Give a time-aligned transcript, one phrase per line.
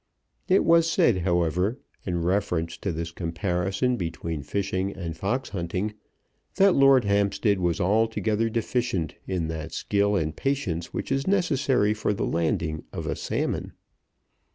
[0.47, 5.93] It was said, however, in reference to this comparison between fishing and fox hunting,
[6.55, 12.15] that Lord Hampstead was altogether deficient in that skill and patience which is necessary for
[12.15, 13.73] the landing of a salmon.